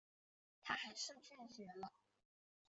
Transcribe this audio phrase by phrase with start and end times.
[0.63, 1.93] 她还是拒绝了